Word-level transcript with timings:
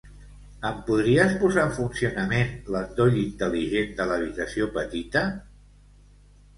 Em 0.69 0.79
podries 0.87 1.35
posar 1.43 1.65
en 1.69 1.75
funcionament 1.75 2.51
l'endoll 2.77 3.21
intel·ligent 3.27 3.95
de 4.03 4.11
l'habitació 4.15 4.75
petita? 4.83 5.29